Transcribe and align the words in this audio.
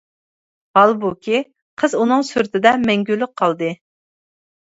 ھالبۇكى، 0.77 1.41
قىز 1.83 1.93
ئۇنىڭ 1.99 2.25
سۈرىتىدە 2.29 2.71
مەڭگۈلۈك 2.87 3.35
قالدى. 3.43 3.69